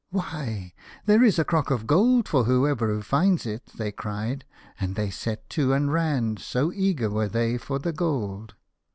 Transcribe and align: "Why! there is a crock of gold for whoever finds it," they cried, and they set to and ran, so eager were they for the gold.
"Why! 0.09 0.73
there 1.05 1.21
is 1.23 1.37
a 1.37 1.45
crock 1.45 1.69
of 1.69 1.85
gold 1.85 2.27
for 2.27 2.45
whoever 2.45 3.03
finds 3.03 3.45
it," 3.45 3.67
they 3.77 3.91
cried, 3.91 4.45
and 4.79 4.95
they 4.95 5.11
set 5.11 5.47
to 5.51 5.73
and 5.73 5.93
ran, 5.93 6.37
so 6.37 6.73
eager 6.73 7.11
were 7.11 7.29
they 7.29 7.59
for 7.59 7.77
the 7.77 7.93
gold. 7.93 8.55